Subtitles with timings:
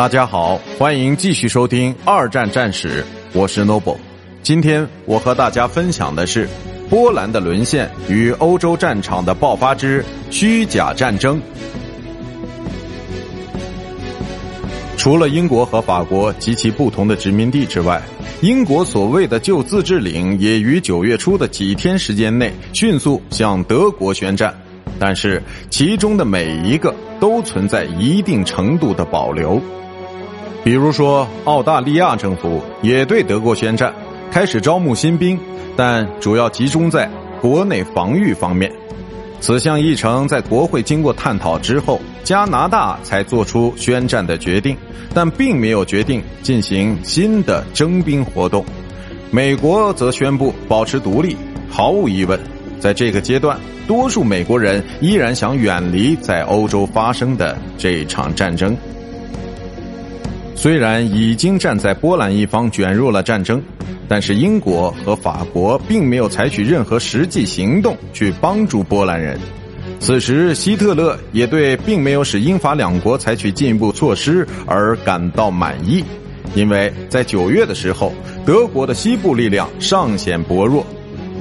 [0.00, 3.02] 大家好，欢迎继续收听《二战战史》，
[3.34, 3.98] 我是 Noble。
[4.42, 6.48] 今天我和大家分享的是
[6.88, 11.38] 波兰的沦陷与欧洲战场的爆发之虚假战争。
[14.96, 18.00] 除了英国和法国及其不同的殖民地之外，
[18.40, 24.58] 英国所谓的旧自治领也于九月初的几天时间内迅速向德国宣战。
[24.98, 29.60] 但是其中的每一个都存在一定程度的保留，
[30.62, 33.94] 比如说澳大利亚政府也对德国宣战，
[34.30, 35.38] 开始招募新兵，
[35.76, 37.08] 但主要集中在
[37.40, 38.70] 国内防御方面。
[39.40, 44.76] 此项议程在国会经过探讨之后，加拿大才做出宣战的决定，
[45.14, 48.62] 但并没有决定进行新的征兵活动。
[49.30, 51.36] 美国则宣布保持独立。
[51.70, 52.38] 毫无疑问，
[52.78, 53.58] 在这个阶段。
[53.86, 58.76] 多数美国人依然想远离在欧洲发生的这场战争。
[60.60, 63.62] 虽然已经站在波兰一方卷入了战争，
[64.06, 69.40] 但是英国和法国并没有采取任何实际行动去帮助波兰人。
[70.00, 76.04] 此时，希特勒也对并没有使英法两国采取进一步措施而感到满意，
[76.54, 78.12] 因为在九月的时候，
[78.44, 80.84] 德国的西部力量尚显薄弱。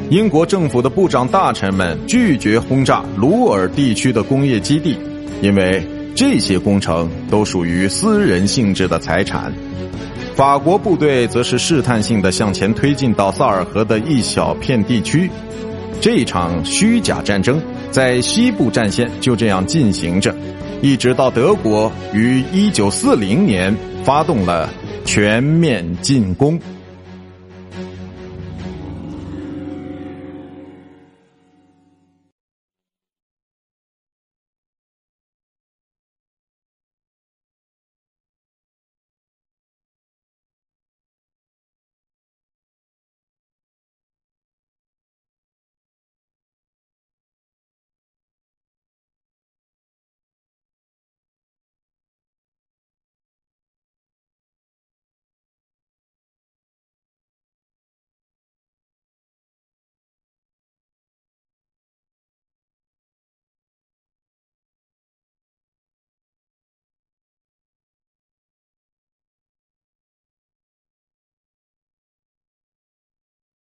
[0.09, 4.97] 英国政府的部长大臣们拒绝轰炸鲁尔地区的工业基地，
[5.41, 9.53] 因为这些工程都属于私人性质的财产。
[10.35, 15.29] 法国部队则是试探性的向前推进到萨尔河的一小片地区。
[16.01, 20.33] 这场虚假战争在西部战线就这样进行着，
[20.81, 24.69] 一直到德国于1940年发动了
[25.03, 26.57] 全面进攻。